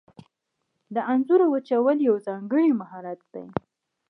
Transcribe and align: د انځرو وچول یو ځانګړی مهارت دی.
د 0.93 0.95
انځرو 1.13 1.45
وچول 1.53 1.97
یو 2.07 2.15
ځانګړی 2.27 2.67
مهارت 2.81 3.19
دی. 3.33 3.45